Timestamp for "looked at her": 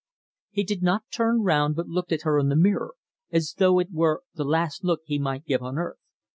1.87-2.39